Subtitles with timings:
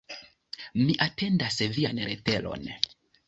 [0.85, 2.67] Mi atendas vian leteron.